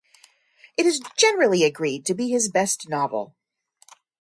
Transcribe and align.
It 0.77 0.87
is 0.87 0.99
generally 1.15 1.63
agreed 1.63 2.07
to 2.07 2.15
be 2.15 2.29
his 2.31 2.49
best 2.49 2.89
novel. 2.89 3.35